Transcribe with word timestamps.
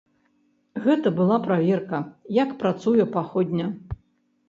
Гэта 0.85 1.11
была 1.19 1.37
праверка, 1.45 2.01
як 2.43 2.59
працуе 2.65 3.11
паходня. 3.21 3.73